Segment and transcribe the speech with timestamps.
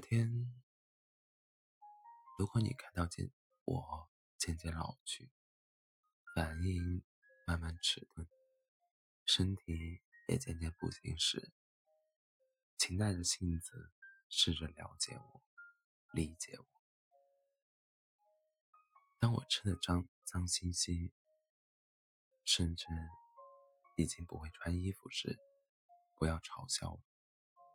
[0.00, 0.52] 天，
[2.38, 3.30] 如果你看到渐
[3.64, 5.30] 我渐渐老去，
[6.34, 7.04] 反应
[7.46, 8.26] 慢慢迟钝，
[9.26, 11.52] 身体也渐渐不行时，
[12.78, 13.92] 请耐着性子
[14.28, 15.42] 试着了解我，
[16.12, 16.66] 理解我。
[19.18, 21.12] 当我吃的脏脏兮兮，
[22.44, 22.86] 甚至
[23.96, 25.38] 已经不会穿衣服时，
[26.14, 27.02] 不要嘲笑我，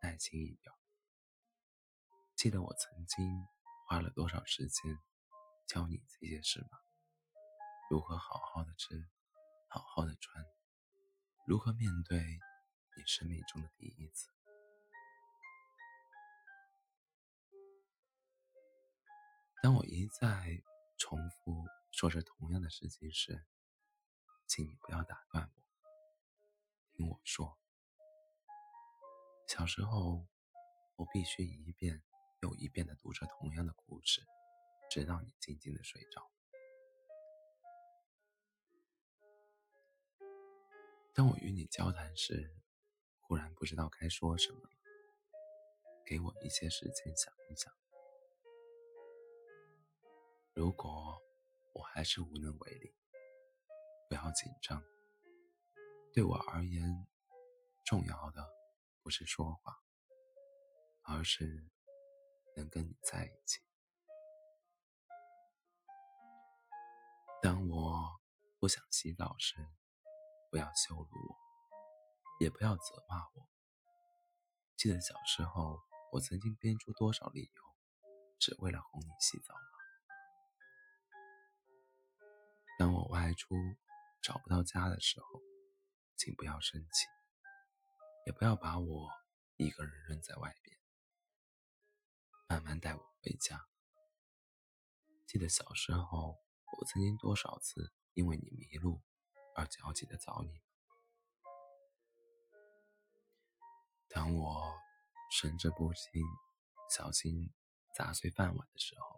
[0.00, 0.72] 耐心一点。
[2.44, 3.48] 记得我曾经
[3.86, 4.98] 花了多少时间
[5.66, 6.78] 教你这些事吗？
[7.88, 9.08] 如何好好的吃，
[9.66, 10.44] 好好的穿，
[11.46, 12.18] 如何面对
[12.98, 14.28] 你生命中的第一次？
[19.62, 20.62] 当我一再。
[20.96, 23.46] 重复说着同样的事情时，
[24.46, 25.62] 请你不要打断我。
[26.92, 27.58] 听我说，
[29.48, 30.26] 小时候
[30.96, 32.02] 我必须一遍
[32.44, 34.20] 又一遍地读着同样的故事，
[34.90, 36.30] 直到你静静地睡着。
[41.14, 42.54] 当我与你交谈时，
[43.22, 44.70] 忽然不知道该说什么了。
[46.04, 47.72] 给我一些时间想一想。
[50.52, 51.22] 如果
[51.72, 52.94] 我还是无能为力，
[54.06, 54.84] 不要紧张。
[56.12, 57.06] 对我而言，
[57.86, 58.46] 重要的
[59.02, 59.82] 不是说话，
[61.04, 61.70] 而是
[62.56, 63.60] 能跟你在一起。
[67.42, 68.20] 当我
[68.58, 69.56] 不想洗澡时，
[70.50, 71.36] 不要羞辱我，
[72.40, 73.48] 也不要责骂我。
[74.76, 75.80] 记得小时候，
[76.12, 77.62] 我曾经编出多少理由，
[78.38, 79.60] 只为了哄你洗澡吗？
[82.78, 83.54] 当我外出
[84.22, 85.42] 找不到家的时候，
[86.16, 87.06] 请不要生气，
[88.26, 89.10] 也不要把我
[89.56, 90.76] 一个人扔在外边，
[92.46, 93.66] 慢慢带我回家。
[95.26, 96.38] 记得小时候，
[96.78, 99.02] 我曾经多少次因为你迷路
[99.56, 100.62] 而焦急的找你。
[104.08, 104.78] 当我
[105.30, 106.22] 神志不清，
[106.88, 107.52] 小心
[107.96, 109.16] 砸碎饭碗的时候，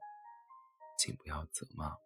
[0.99, 2.01] 请不要责骂我。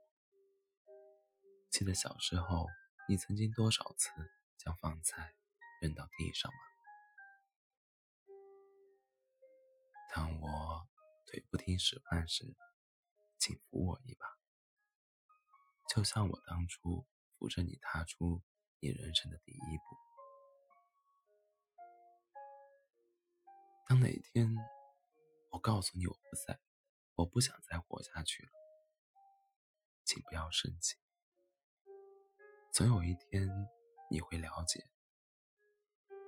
[1.70, 2.66] 记得小时候，
[3.08, 4.10] 你曾经多少次
[4.56, 5.34] 将饭菜
[5.80, 6.58] 扔到地上吗？
[10.12, 10.89] 当我
[11.30, 12.56] 腿不听使唤时，
[13.38, 14.26] 请扶我一把，
[15.88, 17.06] 就像我当初
[17.38, 18.42] 扶着你踏出
[18.80, 19.96] 你人生的第一步。
[23.86, 24.52] 当哪天
[25.50, 26.58] 我告诉你我不在，
[27.14, 28.50] 我不想再活下去了，
[30.04, 30.96] 请不要生气。
[32.72, 33.48] 总有一天，
[34.10, 34.84] 你会了解，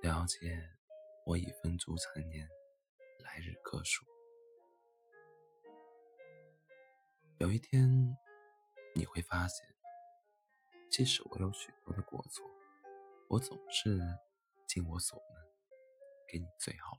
[0.01, 0.77] 了解
[1.25, 2.47] 我已分足残年，
[3.19, 4.12] 来日可数。
[7.43, 8.17] 有一天，
[8.95, 9.67] 你会发现，
[10.89, 12.49] 即使我有许多的过错，
[13.27, 13.99] 我总是
[14.65, 15.45] 尽我所能，
[16.25, 16.97] 给你最好。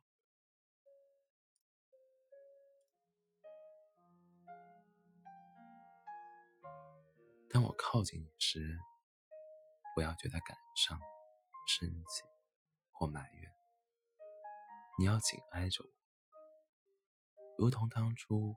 [7.49, 8.79] 当我靠近你时，
[9.95, 11.01] 不要觉得感伤、
[11.67, 12.23] 生气
[12.93, 13.51] 或埋怨，
[14.99, 15.91] 你要紧挨着我，
[17.57, 18.55] 如同当初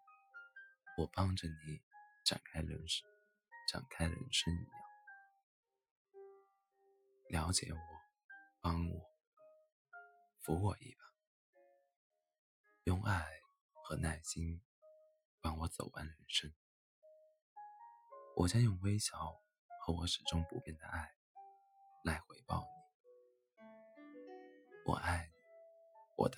[0.98, 1.80] 我帮着你
[2.26, 3.08] 展开人生、
[3.72, 4.66] 展开人生一
[7.30, 7.44] 样。
[7.44, 7.80] 了解我，
[8.62, 9.12] 帮我，
[10.42, 11.04] 扶我一把，
[12.86, 13.28] 用爱
[13.84, 14.60] 和耐心
[15.40, 16.52] 帮我走完人生。
[18.36, 19.40] 我将用微笑
[19.82, 21.14] 和我始终不变的爱。
[22.04, 22.66] 来回报
[23.56, 23.62] 你，
[24.86, 25.34] 我爱你，
[26.16, 26.38] 我的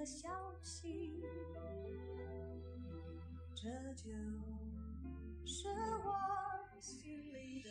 [0.00, 0.30] 的消
[0.62, 1.22] 息，
[3.54, 4.10] 这就
[5.44, 6.10] 是我
[6.80, 7.70] 心里的